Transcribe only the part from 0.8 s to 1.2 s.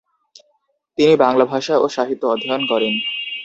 তিনি